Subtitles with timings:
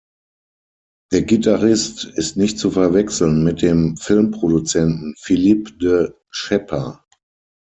[1.11, 7.05] Der Gitarrist ist nicht zu verwechseln mit dem Filmproduzenten Philippe de Schepper.